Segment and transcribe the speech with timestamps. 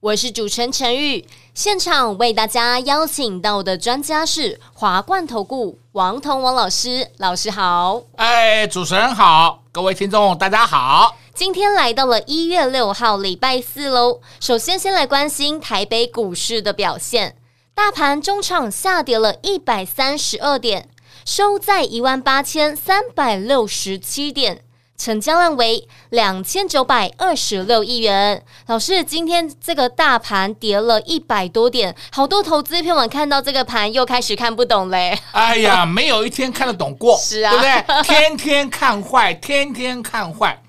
[0.00, 1.26] 我是主持人陈玉。
[1.54, 8.02] 现场为大家邀请到的专家是华冠投顾王彤王老师，老师好。
[8.14, 11.16] 哎，主持人好，各位听众大家好。
[11.34, 14.20] 今天来到了一月六号礼拜四喽。
[14.38, 17.34] 首先，先来关心台北股市的表现，
[17.74, 20.88] 大盘中场下跌了一百三十二点，
[21.24, 24.62] 收在一万八千三百六十七点。
[24.98, 28.44] 成交量为两千九百二十六亿元。
[28.66, 35.16] 老师，今天这个大盘跌了一百多点，好多投资朋友们看到这个盘又开始看不懂嘞。
[35.30, 38.02] 哎呀， 没有一天看得懂过，是啊，对不对？
[38.02, 40.60] 天天看坏， 天天看坏。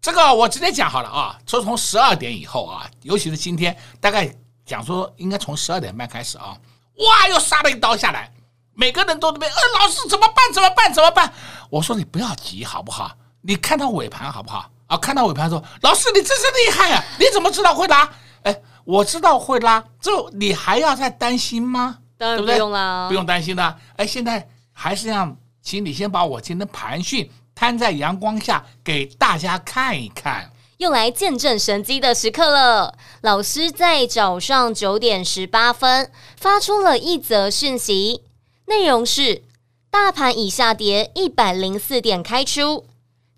[0.00, 6.56] 这个我直接讲好了啊，说从十二点以后啊，尤其是今天，大概讲说应该从十二点半开始啊，
[6.96, 8.32] 哇，又杀了一刀下来，
[8.74, 10.36] 每个人都这边，呃，老师怎么办？
[10.54, 10.90] 怎么办？
[10.94, 11.30] 怎么办？
[11.68, 13.12] 我说你不要急，好不好？
[13.42, 14.96] 你看到尾盘好不好啊？
[14.96, 17.04] 看到尾盘说，老师你真是厉害啊！
[17.18, 18.10] 你怎么知道会拉？
[18.42, 21.98] 哎，我知道会拉，就你还要再担心吗？
[22.16, 23.76] 当然不用啦，对不用担心的。
[23.96, 32.96] 哎，现在还是让，请你先把我今天盘讯摊在阳光下给大家看一看，用来见证神机的时刻了。
[33.20, 38.22] 老师在早上九点十八分发出了一则讯息，
[38.66, 39.44] 内容是：
[39.90, 42.86] 大盘已下跌一百零四点开出。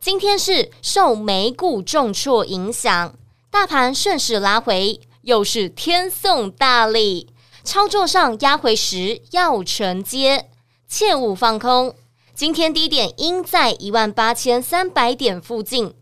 [0.00, 3.14] 今天是受美股重挫影响，
[3.50, 7.28] 大盘顺势拉回，又是天送大礼。
[7.62, 10.48] 操作上压回时要承接，
[10.88, 11.94] 切勿放空。
[12.34, 15.92] 今天低点应在一万八千三百点附近，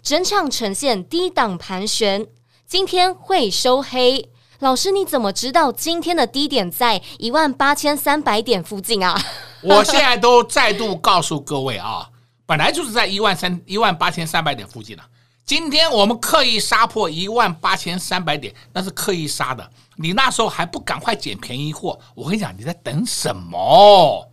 [0.00, 2.28] 整场呈现低档盘旋，
[2.64, 4.30] 今天会收黑。
[4.60, 9.20] 老师，你怎么知道今天的低点在一万八千三百点附近啊？
[9.62, 12.10] 我现在都再度告诉各位啊。
[12.48, 15.04] 本来就是在一万三一万八千三百点附近了。
[15.44, 19.70] 今天我们刻意杀破一万八千三百点，那是刻意杀的。
[19.96, 24.26] 你那时候还不赶快捡便宜货，我跟你讲，你在等什么？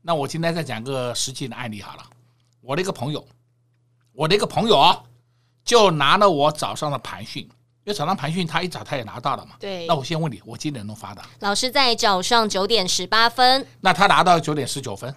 [0.00, 2.02] 那我今天再讲个实际的案例好了。
[2.62, 3.22] 我的一个朋友，
[4.14, 5.02] 我的一个朋友啊，
[5.62, 7.50] 就拿了我早上的盘讯，因
[7.84, 9.56] 为早上盘讯他一早他也拿到了嘛。
[9.60, 9.86] 对。
[9.86, 11.22] 那我先问你，我几点钟发的？
[11.40, 13.66] 老师在早上九点十八分。
[13.82, 15.14] 那他拿到九点十九分。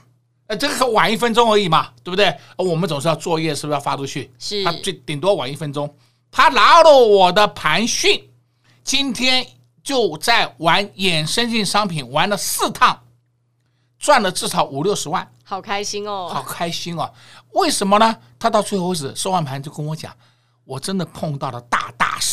[0.55, 2.35] 这个晚一分钟而已嘛，对不对？
[2.57, 4.31] 我们总是要作业，是不是要发出去？
[4.37, 4.63] 是。
[4.63, 5.93] 他最顶多晚一分钟。
[6.31, 8.29] 他拿了我的盘讯，
[8.83, 9.45] 今天
[9.83, 13.01] 就在玩衍生性商品，玩了四趟，
[13.99, 16.29] 赚了至少五六十万，好开心哦！
[16.31, 17.11] 好开心哦！
[17.51, 18.15] 为什么呢？
[18.39, 20.15] 他到最后为止收完盘就跟我讲，
[20.63, 22.30] 我真的碰到了大大师。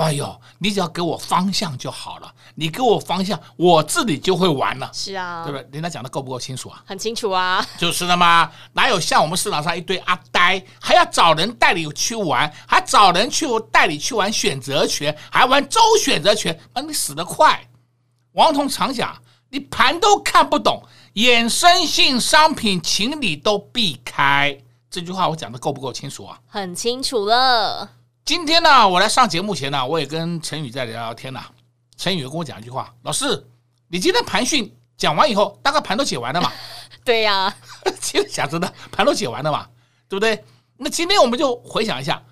[0.00, 4.90] 哎呦，你只要给我方向就好了，你给我方向，我自己就会玩了。
[4.92, 5.68] 是啊，对不对？
[5.72, 6.82] 人家讲的够不够清楚啊？
[6.86, 8.50] 很清楚啊，就是的嘛。
[8.72, 17.68] 哪有像我们市场上一堆阿呆，还要找人带你去玩，还找人去带你去玩选择权，还玩周选择权，啊，你死得快。
[18.32, 20.82] 王彤常讲，你盘都看不懂，
[21.14, 24.56] 衍生性商品，请你都避开。
[24.90, 26.38] 这句话我讲的够不够清楚啊？
[26.46, 27.90] 很清楚了。
[28.24, 31.40] 今天呢，我来上节目前呢，我也跟陈宇在聊聊天呢。
[31.96, 33.44] 陈宇跟我讲一句话：“老师，
[33.88, 36.52] 你今天盘训讲完以后，大概盘都解完了嘛？”
[37.04, 37.56] 对呀、啊，
[38.00, 39.66] 其实讲真的，盘都解完了嘛，
[40.08, 40.44] 对不对？
[40.76, 42.22] 那今天我们就回想一下，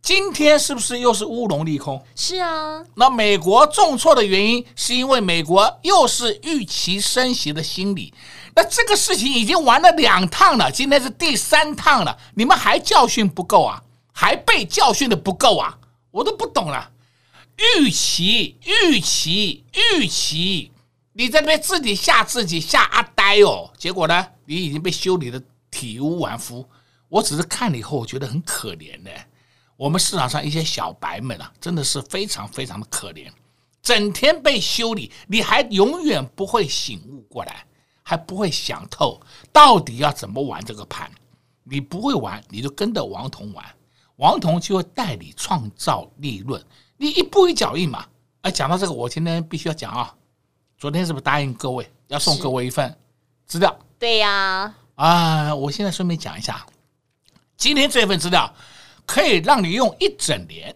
[0.00, 2.00] 今天是不是又是乌龙利空？
[2.14, 2.84] 是啊。
[2.94, 8.14] 那美国重挫的原因，是因为美国又是预期升息的心理。
[8.54, 13.82] 那这个事情已经玩了两趟了，今天是第三趟了，你们还教训不够啊？
[14.20, 15.78] 还被教训的不够啊！
[16.10, 16.90] 我都不懂了。
[17.78, 20.72] 预期、预期、预期，
[21.12, 23.72] 你在那边自己吓自己吓阿呆哦。
[23.78, 26.68] 结果呢，你已经被修理的体无完肤。
[27.08, 29.10] 我只是看了以后，我觉得很可怜的。
[29.76, 33.30] 我们市场上一些小白们啊，真的是非常非常的可怜，
[33.80, 37.64] 整天被修理，你还永远不会醒悟过来，
[38.02, 39.20] 还不会想透
[39.52, 41.08] 到底要怎么玩这个盘。
[41.62, 43.64] 你不会玩，你就跟着王彤玩。
[44.18, 46.60] 王彤就会带你创造利润，
[46.96, 48.04] 你一步一脚印嘛。
[48.42, 50.14] 哎，讲到这个，我今天必须要讲啊。
[50.76, 52.96] 昨天是不是答应各位要送各位一份
[53.46, 53.76] 资料？
[53.98, 54.74] 对呀。
[54.96, 56.66] 啊，我现在顺便讲一下，
[57.56, 58.52] 今天这份资料
[59.06, 60.74] 可以让你用一整年，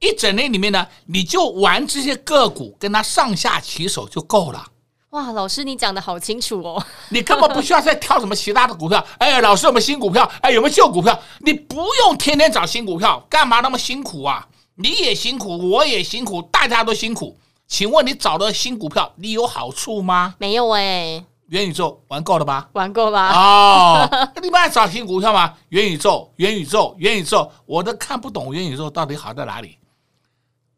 [0.00, 4.72] 一整年里面呢，你就玩这些个股，跟它上下其手就够了。
[5.10, 9.02] 哇，老师你讲的好清楚哦， 你根本不需要再挑什么其他的股票。
[9.18, 10.30] 哎，老师有没有新股票？
[10.42, 11.18] 哎，有没有旧股票？
[11.38, 14.46] 你不用天天找新股票，干嘛那么辛苦啊？
[14.74, 17.38] 你也辛苦，我也辛苦，大家都辛苦。
[17.66, 20.34] 请问你找的新股票，你有好处吗？
[20.38, 21.24] 没有哎。
[21.48, 22.68] 元宇宙玩够了吧？
[22.74, 23.30] 玩够了。
[23.30, 24.10] 哦，
[24.42, 25.54] 你们爱找新股票吗？
[25.70, 29.78] 元宇宙，元宇宙，元宇宙，我都看不懂元宇宙到底好在哪里。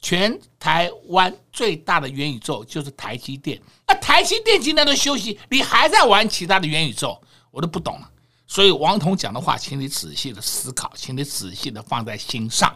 [0.00, 7.20] 全台湾最大的元宇宙就是台积电，那台积电今天都休息，你还在玩其他的元宇宙，
[7.50, 8.10] 我都不懂了。
[8.46, 12.74] 所以王彤讲的话，请你仔细的思考，请你仔细的放在心上。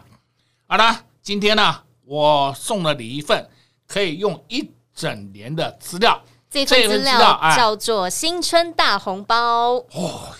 [0.67, 3.49] 好了，今天呢，我送了你一份
[3.87, 9.73] 可以用一整年的资料，这份资料叫做新春大红包。
[9.91, 10.33] 哦，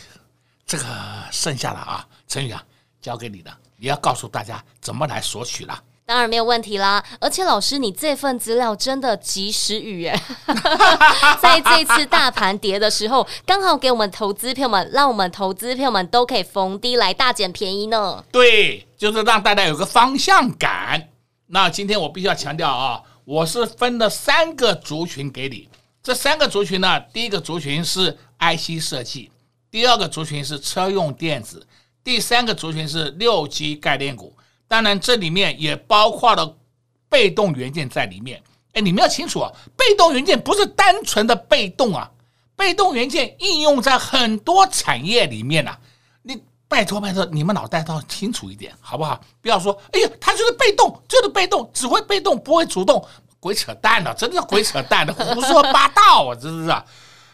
[0.65, 0.85] 这个
[1.31, 2.63] 剩下的啊，陈宇啊，
[3.01, 5.83] 交给你的，你要告诉大家怎么来索取了。
[6.07, 10.21] 当然没有问题啦，而且老师，你这份资料真的及时雨耶，
[11.41, 18.23] 在这次大盘跌的时候，刚好给我们投资票们，让我们投资票们都可以逢低来大捡便宜呢。
[18.31, 21.09] 对，就是让大家有个方向感。
[21.47, 25.67] 那今天我必须要强调啊，我是分了三个族群给你，
[26.03, 29.31] 这三个族群呢，第一个族群是 IC 设计，
[29.71, 31.65] 第二个族群是车用电子，
[32.03, 34.31] 第三个族群是六 G 概念股。
[34.67, 36.57] 当然，这里面也包括了
[37.07, 38.41] 被动元件在里面。
[38.73, 42.11] 哎，你们要清楚啊，被动元件不是单纯的被动啊，
[42.55, 45.79] 被动元件应用在很多产业里面啊。
[46.23, 49.21] 你拜托拜托，你们脑袋都要清楚一点，好不好？
[49.41, 53.01] 不要说，哎呀，它就是被动，就是被动，只会被动，不会主动，
[53.39, 56.83] 鬼扯淡的，真的是鬼扯淡的， 胡说八道啊，真是啊。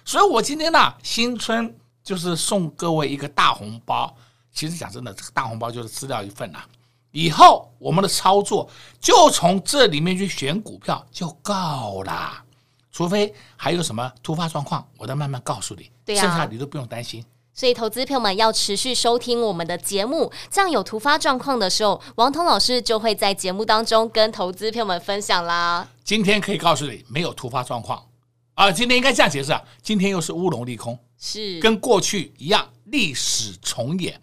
[0.03, 4.13] 所以我今天呢，新春就是送各位一个大红包。
[4.53, 6.65] 其实讲真的，这个大红包就是资料一份呐、啊。
[7.11, 8.69] 以后我们的操作
[8.99, 12.43] 就从这里面去选股票就够啦，
[12.91, 15.91] 除非还有什么突发状况，我再慢慢告诉你。
[16.05, 17.23] 对呀，剩下你都不用担心。
[17.53, 25.87] 所以投资朋友们要持续收听我们的节目，这样有突发状况的时候，王彤老师就会在节目当中跟投资朋友们分享啦。
[26.03, 28.07] 今天可以告诉你，没有突发状况
[28.53, 28.71] 啊。
[28.71, 34.19] 今天应该这样解释啊，今天又是乌龙利空，是跟过去一样，历史重演。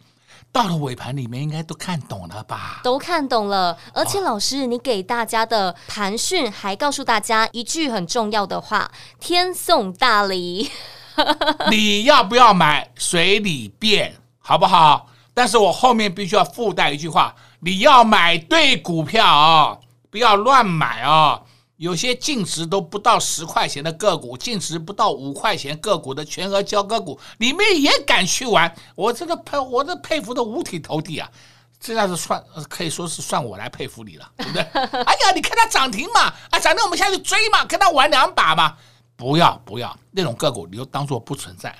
[0.58, 2.80] 到了尾盘里面，应该都看懂了吧？
[2.82, 8.90] 都看懂了，而且老师，你给大家的盘讯还告诉大家一句很重要的话：
[9.20, 10.68] 天送大礼，
[11.70, 15.06] 你要不要买随你便，好不好？
[15.32, 19.78] 但是我后面必须要附带一句话：你要买对股票啊，
[20.10, 21.40] 不要乱买啊。
[21.78, 31.30] 有些净值都不到十块钱的个股，净值不到五块钱个股的全额交割股，里面也敢去玩，我这个佩，我这佩服的五体投地啊！
[31.80, 34.62] 这下子算可以说是算我来佩服你了， 对不对？
[34.62, 38.76] 哎呀，你看它涨停嘛，啊，涨停我们下去追嘛，跟他玩两把嘛。
[39.14, 41.72] 不要不要，那种个股你就当做不存在，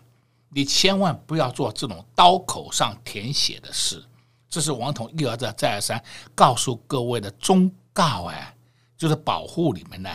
[0.51, 4.01] 你千万不要做这种刀口上舔血的事。
[4.49, 6.01] 这是王彤一而再再而三
[6.37, 8.55] 告诉各位的忠告哎。
[8.99, 10.11] 就是保护你们呢。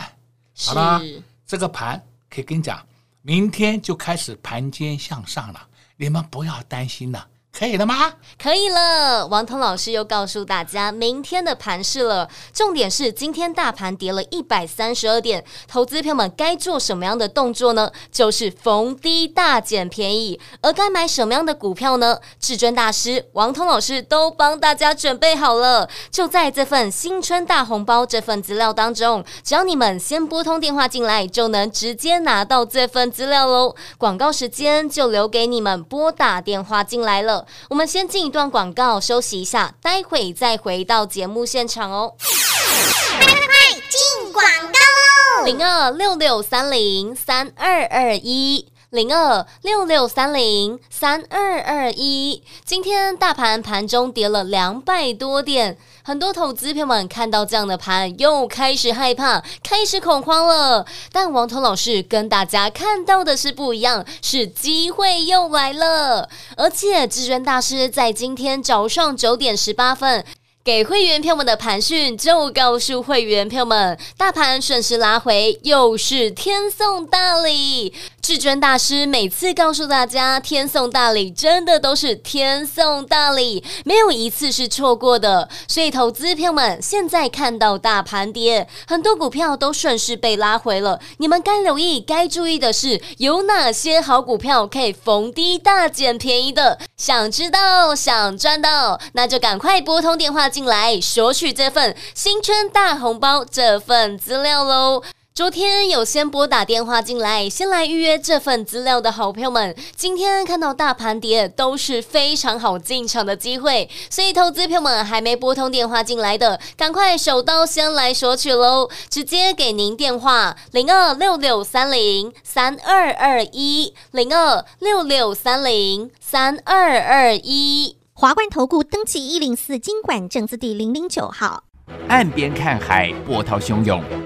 [0.56, 1.02] 好了，
[1.44, 2.00] 这个盘
[2.30, 2.86] 可以跟你讲，
[3.22, 7.26] 明天就开始盘间向上了，你们不要担心了。
[7.56, 8.12] 可以了吗？
[8.42, 9.28] 可以了。
[9.28, 12.28] 王彤老师又告诉大家明天的盘势了。
[12.52, 17.92] 重点是今天大盘跌了一百三十二点，投资票们该做什么样的动作呢？
[18.10, 20.40] 就是逢低大捡便宜。
[20.62, 22.18] 而该买什么样的股票呢？
[22.40, 33.76] 至尊大师王彤老师都帮大家准备好了，就在这份新春大红包这份资料当中，只要你们先拨通电话进来，就能直接拿到这份资料喽。
[33.96, 37.43] 广告时间就留给你们拨打电话进来了。
[37.68, 42.14] 我们先进一段广告，休息一下，待会再回到节目现场哦。
[42.18, 45.44] 快快快，进广告喽！
[45.44, 48.68] 零二六六三零三二二一。
[48.90, 60.84] 零二六六三零三二二一，今天大盘盘中跌了两百多点，很多投资朋友们看到这样的盘，又开始害怕，开始恐慌了。
[61.10, 66.28] 但王彤老师跟大家看到的是不一样，是机会又来了。
[66.58, 70.22] 而且至尊大师在今天早上九点十八分。
[70.62, 77.92] 给会员朋友们的盘讯就告诉会员朋友们，大盘顺势拉回，又是天送大礼。
[78.24, 85.46] 至尊大师每次告诉大家，天送大礼真的都是天送大礼，没有一次是错过的。
[85.68, 90.98] 所以，投资票们现在看到大盘跌，很多股票都顺势被拉回了。
[91.18, 96.78] 你们该留意、该注意的是，有哪些好股票可以逢低大捡便宜的？
[96.96, 105.02] 想知道、想赚到，那就赶快拨通电话进来，索取这份新春大红包这份资料喽。
[105.36, 118.88] 昨天有先拨打电话进来，先来预约这份资料的好朋友们，今天看到大盘跌都是非常好进场的机会，所以投资朋友们还没拨通电话进来的，赶快手刀先来索取喽！
[119.10, 131.64] 直接给您电话零二六六三零三二二一零二六六三零三二二一华冠投顾登记一零四经管证字第零零九号。
[132.08, 134.00] 岸边看海，波涛汹涌；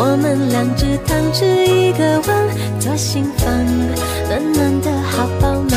[0.00, 2.30] 我们两只汤匙一个碗，
[2.78, 3.52] 左心房
[4.28, 4.92] 暖暖的。
[5.10, 5.74] 好饱满，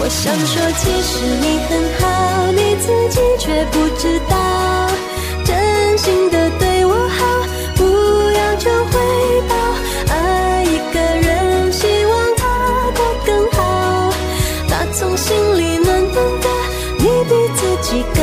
[0.00, 4.34] 我想说，其实你很好，你自己却不知道，
[5.44, 7.46] 真心的对我好，
[7.76, 7.84] 不
[8.32, 8.98] 要求回
[9.48, 9.54] 报，
[10.12, 12.42] 爱一个人，希望他
[12.96, 14.12] 过更好，
[14.68, 16.48] 打从心里暖暖的，
[16.98, 18.21] 你比自己更。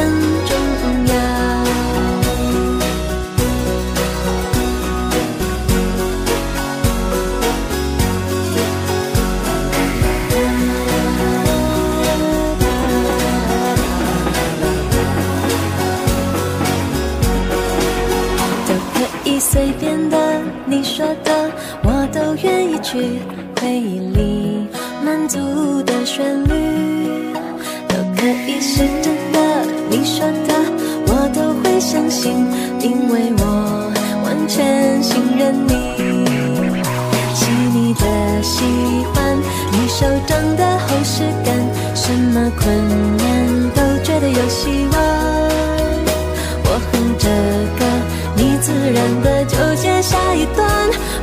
[49.22, 50.68] 的纠结下一段。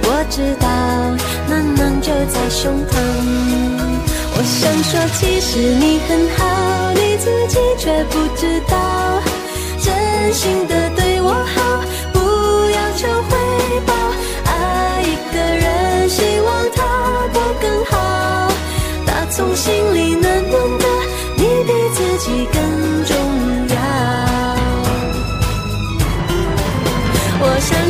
[0.03, 0.67] 我知道
[1.49, 1.87] 暖暖。
[2.07, 2.95] 就在胸膛，
[4.37, 8.77] 我想说，其实你很好，你自己却不知道，
[9.83, 11.57] 真心的对我好，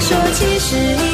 [0.06, 1.05] 说，其实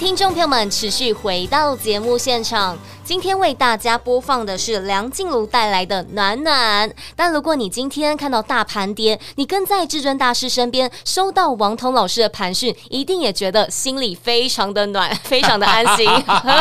[0.00, 2.74] 听众朋友们持续回到节目现场。
[3.10, 6.88] 今天为大家播放的是梁静茹带来的《暖暖》。
[7.16, 16.08] 但如果你今天看到大盘跌，你跟在至尊大师身边，收到王彤老师的盘讯，一定也觉得心里非常的暖， 非常的安心。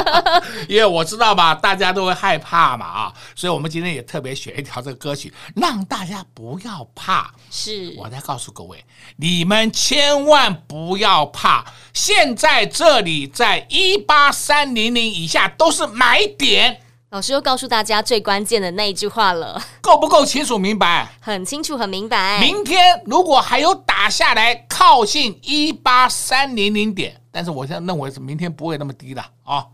[0.68, 7.32] 因为我知道吧，大家都会害怕嘛啊，所以我们今天也特别选一条这个歌曲，让大家不要怕。
[7.52, 8.84] 是，我再告诉各位，
[9.18, 11.64] 你们千万不要怕，
[11.94, 13.28] 现在这里。
[13.28, 16.82] 在一八三零零以下都是买点。
[17.10, 21.12] 老师又告诉大家最关键的那一句话了，够不够清楚明白？
[21.20, 22.40] 很清楚，很明白。
[22.40, 29.66] 明天如果还有打下来，靠近一八三零零点，但是我现在认为是明天不会那么低的啊，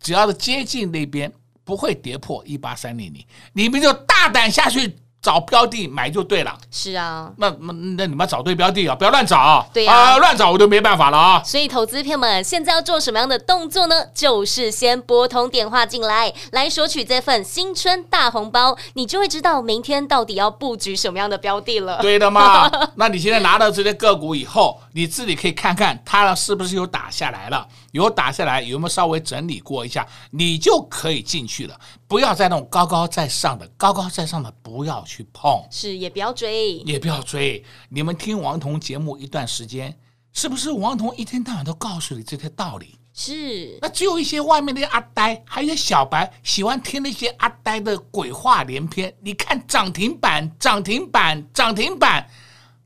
[0.00, 1.30] 只要是接近那边，
[1.64, 4.96] 不会跌破一八三零零，你们就大胆下去。
[5.22, 11.42] 找标的买就对了，是啊，那那那你们找对标的啊，不要乱找，对呀、啊，乱找我就没办法了啊。
[11.44, 14.06] 所以投资朋友们现在要做什么样的动作呢？
[14.14, 22.00] 就是先拨通电话进来，来索取这份新春大红包，你就会知道明天到底要布局什么样的标的了。
[22.00, 27.66] 对的嘛， 那你现在拿到这些个股以后，你自己可以看看它是不是有打下来了。
[27.92, 31.74] 有打下来，有没有稍微整理过一下，你就可以进去了。
[32.06, 37.64] 不要再那种高高在上的，高高在上的不要去碰，是也不要追，也不要追。
[37.88, 39.98] 你们听王彤节目一段时间，
[40.32, 42.96] 是不是王彤一天到晚都告诉你这些道理？
[43.12, 43.76] 是。
[43.82, 49.12] 那只有一些外面的阿呆，还有小白喜欢听那些阿呆的鬼话连篇。
[49.20, 52.30] 你看涨停板，涨停板，涨停板。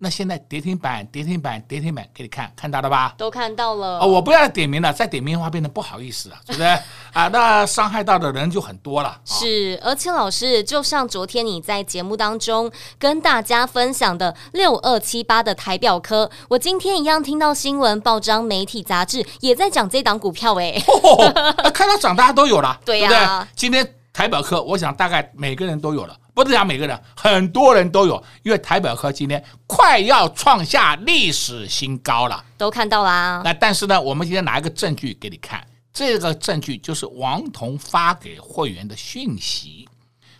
[0.05, 3.15] 那现在跌停板，跌停板，跌停板，给你看，看到了吧？
[3.17, 4.01] 都看到了。
[4.01, 6.69] 哦，我不要点名了，再点名的话变得不好意思了，对不对？
[7.15, 9.19] 啊，那伤害到的人就很多了。
[9.25, 23.41] 是，而且老师，就像昨天你在节目当中跟大家分享的六二七八的台表科，我今天一样听到新闻、报章、媒体、杂志也在讲这档股票，哎、 哦，看到涨大家都有了，对呀、啊。
[23.43, 26.15] 对今天台表科，我想大概每个人都有了。
[26.35, 33.41] 不是讲每个人，很多人都有，因为台表科今天快要创下历史新高了，都看到啦。
[33.45, 39.89] 那但是呢，我们今天拿一个证据给你看，这个证据就是王彤发给会员的讯息。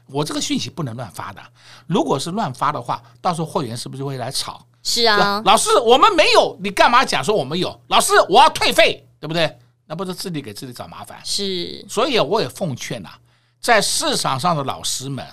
[0.09, 1.41] 我这个讯息不能乱发的，
[1.87, 4.67] 如果是乱发的话，到时候会员是不是会来吵？
[4.83, 7.81] 是啊，老师我们没有，你干嘛讲说我们有？
[7.87, 9.57] 老师我要退费，对不对？
[9.87, 11.21] 那不是自己给自己找麻烦。
[11.23, 13.19] 是，所以我也奉劝呐、啊，
[13.61, 15.25] 在市场上的老师们。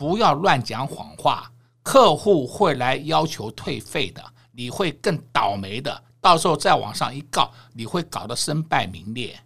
[0.00, 6.02] 不要乱讲谎话，客户会来要求退费的，你会更倒霉的。
[6.22, 9.38] 到时候再往上一告，你会搞得身败名裂。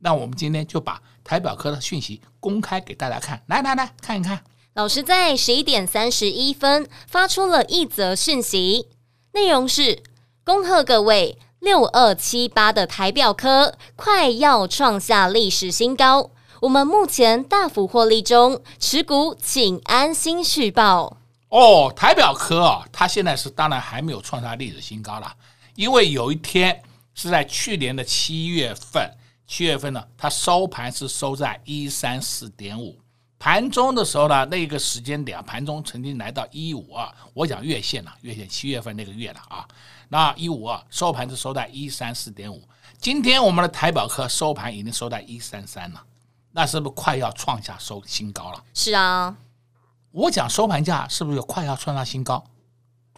[0.00, 4.42] 那我们今天就把台表科的讯息公开给大家看，来来来看一看。
[4.74, 8.88] 老师在十一点三十一分发出了一则讯息，
[9.34, 10.02] 内容是：
[10.44, 16.32] 恭贺各位，六二七八的台表科快要创下历史新高。
[16.62, 21.16] 我们目前大幅获利中，持股请安心续报。
[21.48, 25.34] 哦，台表科啊，它现在是当然还没有创下历史新高了，
[25.74, 26.80] 因为有一天
[27.14, 29.10] 是在去年的七月份，
[29.44, 32.96] 七月份呢，它收盘是收在一三四点五，
[33.40, 39.66] 盘中的时候呢，那个时间点啊盘中曾经来到一五二，我讲月线了，月线七月份那个月了啊，
[40.08, 42.62] 那一五二收盘是收在一三四点五，
[43.00, 46.00] 今天我们的台表科收盘已经收在一三三了。
[46.52, 48.62] 那是不是快要创下收新高了？
[48.74, 49.34] 是啊，
[50.10, 52.44] 我讲收盘价是不是快要创下新高？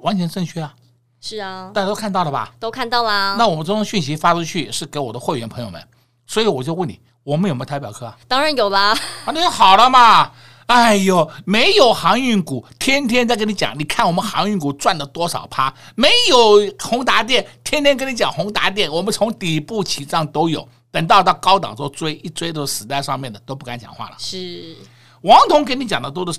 [0.00, 0.74] 完全正确啊！
[1.20, 2.52] 是啊，大家都看到了吧？
[2.60, 3.36] 都看到啦。
[3.38, 5.82] 那我们这种讯息发出去是给我的会员朋友们，
[6.26, 8.16] 所以我就问你，我们有没有台表科啊？
[8.28, 8.90] 当然有啦。
[8.90, 10.30] 啊，那就好了嘛！
[10.66, 15.74] 哎呦，没有航运股，天天在跟你讲，你看我们航运股赚了多少趴？
[15.94, 20.68] 没有宏达电，天天跟你讲宏达电，我们从底部起涨都有。
[20.94, 24.16] 等到到高档时候追一追都死在上面的都不敢讲话了。
[24.16, 24.76] 是，
[25.22, 26.38] 王彤给你讲的都是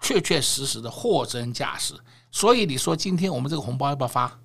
[0.00, 1.94] 确确实实的货真价实。
[2.32, 4.40] 所以你说今天我们这个红包要不要发？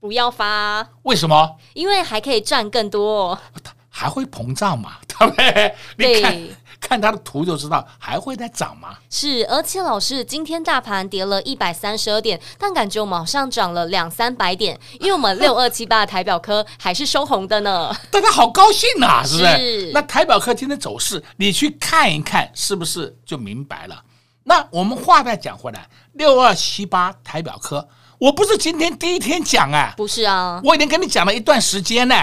[0.00, 0.84] 不要发。
[1.04, 1.56] 为什么？
[1.74, 3.38] 因为还可以赚更多。
[3.88, 4.96] 还会膨胀嘛？
[5.06, 5.74] 对不对？
[5.96, 6.36] 你看
[6.86, 8.98] 看它的图就知道还会再涨吗？
[9.08, 17.90] 是，而且老师今天大盘跌了一百三十二点，但感觉我们好像涨了两三百点，因为我们六二七八的台表科还是收红的呢。
[18.12, 19.56] 大家好高兴啊，是不是？
[19.56, 19.90] 是。
[19.94, 24.02] 那台表科今天走势，你去看一看，是不是就明白了？
[24.44, 32.14] 那我们话再讲回来，六二七八台表科，我不是今天第一天讲啊，不是啊，我已经跟你讲了一段时间呢，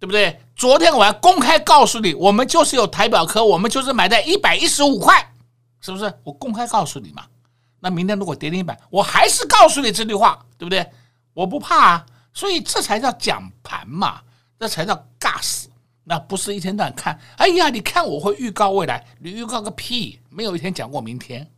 [0.00, 0.40] 对不对？
[0.62, 5.34] 昨天我还公开告诉你，我们就是有台表科，我们就是买在一百一十五块，
[5.80, 6.04] 是不是？
[6.22, 7.24] 我公开告诉你嘛。
[7.80, 10.88] 那明天如果跌停板，我还是告诉你这句话，对不对？
[11.34, 14.20] 我不怕啊，所以这才叫讲盘嘛。
[14.56, 15.68] 这才叫尬死。
[16.04, 21.50] 那不是一天到晚看，哎呀，你看我会预告未来，你预告个屁，没有一天讲过明天。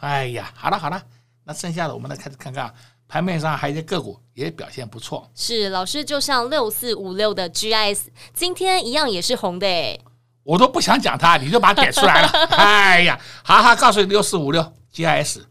[0.00, 1.00] 哎呀，好了好了，
[1.44, 2.74] 那剩下的我们来开始看看，
[3.08, 5.28] 盘面上还有些个股也表现不错。
[5.34, 8.02] 是老师，就像六四五六的 GIS，
[8.34, 10.00] 今天一样也是红的诶。
[10.44, 12.28] 我都不想讲它，你就把它点出来了。
[12.56, 15.42] 哎呀，好好告诉你六四五六 GIS。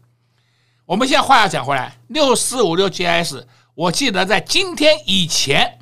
[0.86, 3.44] 我们现在话要讲回来，六四五六 GIS，
[3.74, 5.78] 我记得在今天以前。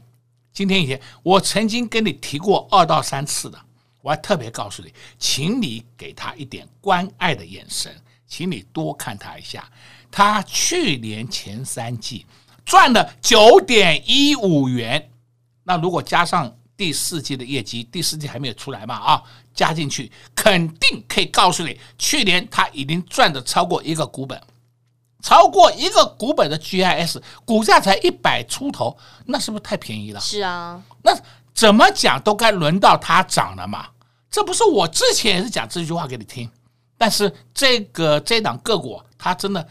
[0.52, 3.58] 今天以前，我曾经跟你提过二到三次的，
[4.00, 7.94] 我还特别告诉你，请你给他一点关爱的眼神，
[8.26, 9.70] 请你多看他一下。
[10.16, 12.24] 他去年前三季
[12.64, 15.10] 赚了九点一五元，
[15.62, 18.94] 那如果加上第四季的业绩，第四季还没有出来嘛？
[18.94, 24.40] 啊，加进去，肯定可以告诉你，去年他已经赚的超过一个股本。
[25.22, 30.20] 超过一个股本的 GIS 股价才一百出头，那是不是太便宜了？
[30.20, 31.14] 是啊，那
[31.52, 33.88] 怎么讲都该轮到它涨了嘛。
[34.30, 36.50] 这不是我之前也是讲这句话给你听，
[36.96, 39.68] 但是这个这档个股它真的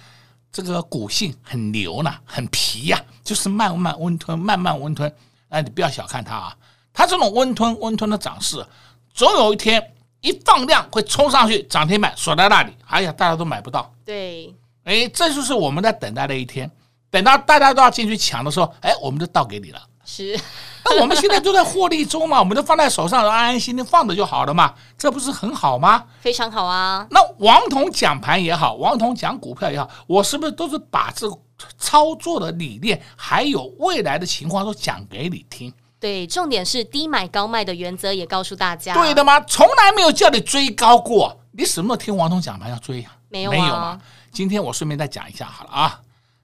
[0.64, 5.14] 这个股性很牛呢，很皮呀、啊，就是慢慢温吞，慢慢温吞。
[5.50, 6.56] 哎，你不要小看它啊，
[6.94, 8.66] 它这种温吞温吞的涨势，
[9.14, 13.94] 总有一天一放量会冲上去涨停板锁在那里，哎呀，大家都买不到。
[14.06, 14.56] 对。
[14.86, 16.72] 哎，这就是我们在等待的一天，
[17.10, 19.82] 等到大家都要进去抢的时候，哎，我们就倒给你了。
[20.06, 20.40] 是，
[20.86, 26.06] 那我们现在都在获利中嘛，我们都放在手上，安安心心放着就好了嘛，这不是很好吗？
[26.22, 27.06] 非常好啊。
[27.10, 31.38] 那王彤讲盘也好，王彤讲股票也好，我是不是都是把这个
[31.78, 35.74] 操作的理念，还有未来的情况都讲给你听？
[36.00, 38.94] 对，重点是低买高卖的原则也告诉大家。
[38.94, 39.40] 对的吗？
[39.42, 43.10] 从来没有叫你追高过，你什么时候听王彤讲盘要追呀？
[43.30, 43.54] 没有啊。
[43.54, 44.00] 没有吗？
[44.32, 46.00] 今天我顺便再讲一下好了啊，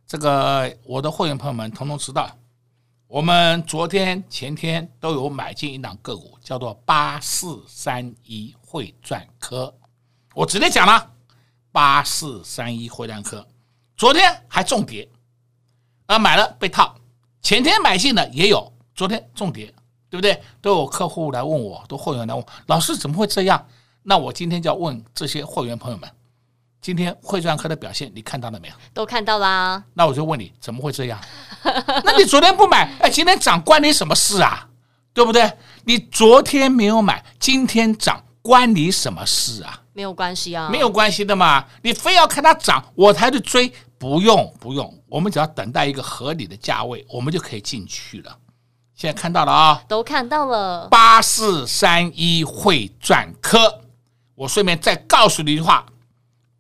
[0.08, 2.28] 这个我的会员朋友们统统知道，
[3.12, 9.76] 我们昨天前天都有买进一档个股，叫做八四三一汇钻科，
[10.34, 11.12] 我直接讲了，
[11.74, 13.46] 八四三一汇钻科，
[13.98, 15.10] 昨天还重跌，
[16.06, 16.96] 啊买了被套，
[17.42, 19.66] 前天买进的也有，昨天重跌，
[20.10, 20.42] 对不对？
[20.62, 23.68] 都有客户来问我，都会员来问，老师怎么会这样？
[24.04, 26.10] 那我今天就要问这些会员朋友们。
[26.82, 28.74] 今天汇赚科的表现你看到了没有？
[28.92, 29.84] 都看到啦。
[29.94, 31.20] 那我就问你，怎么会这样？
[32.04, 34.68] 那你昨天不买，哎，今天涨关你什么事啊？
[35.14, 35.52] 对不对？
[35.84, 39.80] 你昨天没有买，今天涨关你什么事啊？
[39.94, 41.64] 没有关系啊，没有关系的嘛。
[41.84, 48.36] 你非要看它涨，我才去追，不用不用，我们只要等待一个合理的价位，我们就可以进去了。
[48.96, 50.88] 现在看到了啊，都看到了。
[50.88, 53.82] 八四三一汇转科，
[54.34, 55.86] 我顺便再告诉你一句话。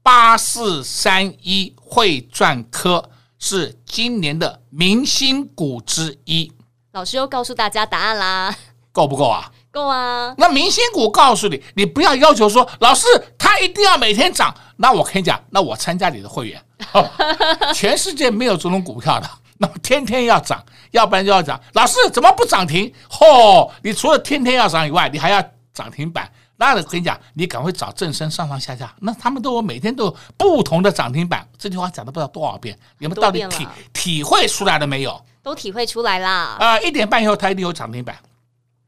[0.03, 6.51] 八四三一汇赚科是今年的明星股之一。
[6.93, 8.55] 老师又告诉大家答案啦，
[8.91, 9.51] 够不够啊？
[9.71, 10.35] 够啊！
[10.37, 13.05] 那明星股告诉你，你不要要求说，老师
[13.37, 14.53] 他一定要每天涨。
[14.75, 16.61] 那我跟你讲，那我参加你的会员，
[16.91, 17.09] 哦、
[17.73, 20.61] 全世界没有这种股票的，那么天天要涨，
[20.91, 21.57] 要不然就要涨。
[21.73, 22.91] 老师怎么不涨停？
[23.09, 23.71] 嚯、哦！
[23.81, 25.41] 你除了天天要涨以外，你还要
[25.73, 26.29] 涨停板。
[26.61, 31.47] 那我跟你讲，你赶快找正声上上下下，那他们都有每天都有不同的涨停板。
[31.57, 35.19] 这句话讲了不知道多少遍，你们到底体体会出来了没有？
[35.41, 36.55] 都体会出来啦。
[36.59, 38.15] 啊、呃，一点半以后它一定有涨停板，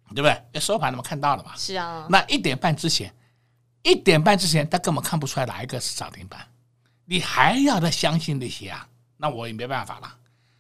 [0.09, 0.39] 对不对？
[0.51, 1.53] 要收盘了嘛，看到了嘛？
[1.57, 2.05] 是啊。
[2.12, 3.12] 那一点半之前，
[3.81, 6.39] 一点半之前他根本看不出来哪一个是涨停板，
[7.05, 8.88] 你还要他相信那些啊？
[9.17, 10.13] 那我也没办法了。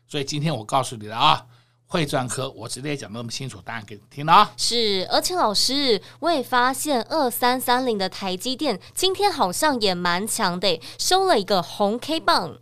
[0.07, 1.45] 所以今天我告诉你了啊。
[1.93, 4.51] 汇专科，我直接讲那么清楚，答案给你听了啊。
[4.57, 12.57] 是，而且老师，我也发现二三三零的台积电今天好像也蛮强的，收了一个红 K 棒。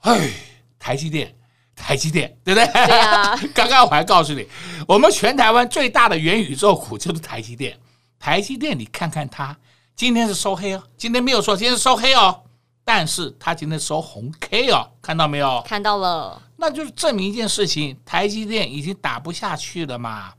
[0.00, 0.30] 哎，
[0.78, 1.36] 台积电，
[1.76, 2.66] 台积电，对不对？
[2.86, 3.38] 对啊。
[3.54, 4.48] 刚刚我还告诉你，
[4.88, 7.78] 我们全台湾最大的元宇宙股就是台积电。
[8.18, 9.54] 台积电，你看看它，
[9.94, 12.40] 今天是收黑哦，今天没有说，今天是收黑哦。
[12.86, 15.62] 但是它今天收红 K 哦，看到没有？
[15.66, 16.40] 看到了。
[16.64, 20.32] 那就是证明一件事情，台积电已经打不下去了嘛。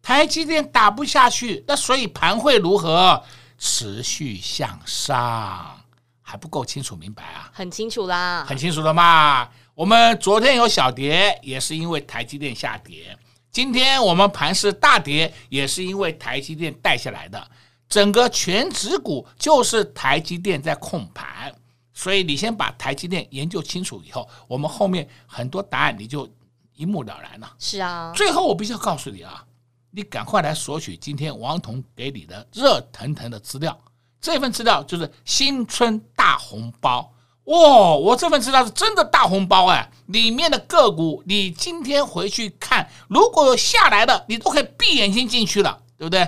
[0.00, 3.20] 台积电打不下去，那所以盘会如何？
[3.58, 5.76] 持续向上，
[6.20, 7.50] 还不够清楚明白啊？
[7.52, 9.48] 很清楚啦，很清楚了嘛。
[9.74, 13.16] 我们昨天有小跌，也是因为台积电下跌；
[13.50, 17.44] 今天我们盘是大跌，也是因为台积电带下来的。
[17.88, 21.52] 整个全指股就是台积电在控盘。
[21.94, 26.28] 所以你先把台积电研究清楚以后，我们后面很多答案你就
[26.74, 27.52] 一目了然了。
[27.58, 29.44] 是啊，最后我必须要告诉你啊，
[29.90, 33.78] 你赶快来索取今天王彤给你的热腾腾的资料。
[34.20, 37.12] 这份资料就是新春大红包，
[37.44, 39.90] 哇、哦，我这份资料是真的大红包哎！
[40.06, 46.20] 里面的个股，你今天回去看，如果有下来的，你都可以闭眼睛进去了，对不对？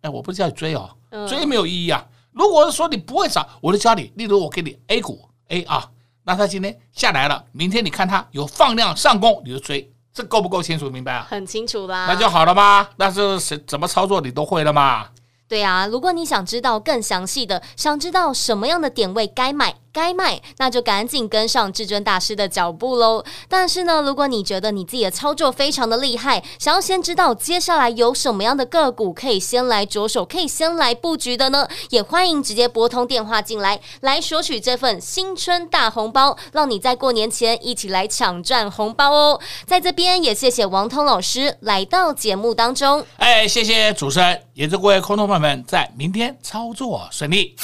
[0.00, 0.96] 哎，我不是叫你追哦，
[1.28, 2.04] 追没有意义啊。
[2.32, 4.12] 如果是说你不会涨，我就教你。
[4.16, 5.88] 例如我给你 A 股 A 啊，
[6.24, 11.26] 那它今天下来了，明天你看它有放量上攻，你就追，这够不够清楚明白啊？
[11.28, 12.90] 很清楚啦，那就好了吧？
[12.96, 15.08] 那是谁怎么操作你都会了吗？
[15.46, 19.74] 对啊，如果你想知道更详细的，想知道什么样的点位该买。
[19.92, 23.24] 该卖，那就赶紧跟上至尊大师的脚步喽。
[23.48, 39.40] 但是呢，如果你觉得你自己的操作非常的厉害，想要先知道接下来有什么样的个股可以先来着手，可以先来布局的呢，也欢迎直接拨通电话进来，来索取这份新春大红包，让你在过年前一起来抢赚红包哦。
[39.66, 43.04] 在这边也谢谢王通老师来到节目当中。
[43.18, 47.54] 哎，谢谢主持人，也祝各位空头朋友们在明天操作顺利。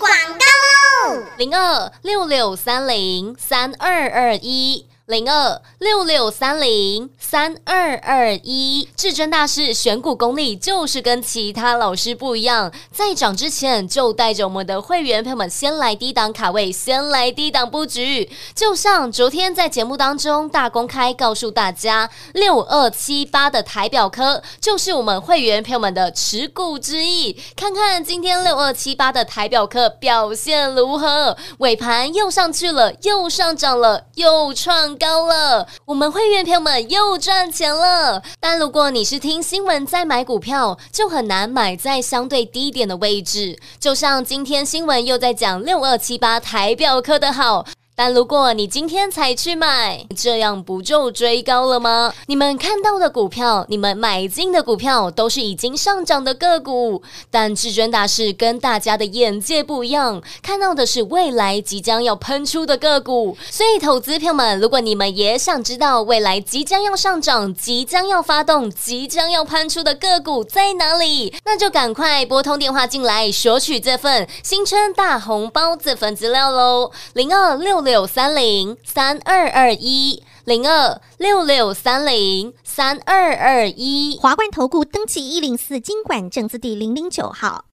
[0.00, 1.22] 广告喽！
[1.36, 4.88] 零二六六三零三二二一。
[5.10, 18.30] 零二六六三零三二二一，至尊大师选股功力就是跟其他老师不一样，在涨之前就带着我们的会员朋友们先来低档卡位，先来低档布局。
[18.54, 27.32] 就像昨天在节目当中大公开告诉大家，六二七八的台表科就是我们会员朋友们的持股之一。
[27.56, 31.36] 看看今天六二七八的台表科表现如何？
[31.58, 34.99] 尾盘又上去了，又上涨了，又创。
[35.00, 38.22] 高了，我们会员朋友们又赚钱了。
[38.38, 43.58] 但如果你是听新闻在买股票，就很难买在相对低点的位置。
[43.78, 47.64] 就像今天新闻又在讲六二七八台表科的好。
[48.02, 52.10] 但如果你今天才去买，这样不就追高了吗？
[52.28, 63.36] 你们看到的股票，你们买进的股票都是已经上涨的个股，但至尊大师跟大家的眼界不一样，看到的是未来即将要喷出的个股。
[63.50, 77.89] 所以，投资票们，如果你们也想知道未来即将要上涨、即将要发动、即将要喷出的个股在哪里，那就赶快拨通电话进来索取这份新春大红包这份资料喽，零二六六。
[77.90, 87.64] 六三零三二二一零二六六三零三二二一，华冠投顾登记一零四经管证字第零零九号，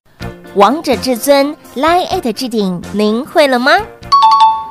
[0.56, 3.70] 王者至尊 Line@ at 置顶，您会了吗？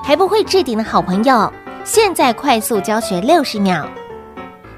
[0.03, 1.49] 还不会置顶的好朋友，
[1.85, 3.87] 现在快速教学六十秒。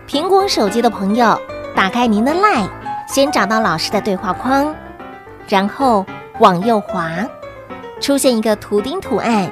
[0.07, 1.35] 苹果手机的朋友，
[1.75, 2.69] 打开您的 Line，
[3.07, 4.75] 先找到老师的对话框，
[5.47, 6.05] 然后
[6.39, 7.27] 往右滑，
[7.99, 9.51] 出现一个图钉图案。